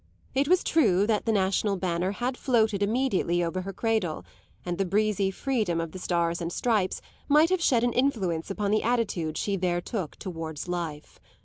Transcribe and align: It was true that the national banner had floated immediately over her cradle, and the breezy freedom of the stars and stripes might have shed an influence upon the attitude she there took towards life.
It 0.33 0.47
was 0.47 0.63
true 0.63 1.05
that 1.05 1.25
the 1.25 1.31
national 1.31 1.77
banner 1.77 2.13
had 2.13 2.35
floated 2.35 2.81
immediately 2.81 3.43
over 3.43 3.61
her 3.61 3.71
cradle, 3.71 4.25
and 4.65 4.79
the 4.79 4.83
breezy 4.85 5.29
freedom 5.29 5.79
of 5.79 5.91
the 5.91 5.99
stars 5.99 6.41
and 6.41 6.51
stripes 6.51 7.01
might 7.27 7.51
have 7.51 7.61
shed 7.61 7.83
an 7.83 7.93
influence 7.93 8.49
upon 8.49 8.71
the 8.71 8.81
attitude 8.81 9.37
she 9.37 9.57
there 9.57 9.79
took 9.79 10.15
towards 10.15 10.67
life. 10.67 11.19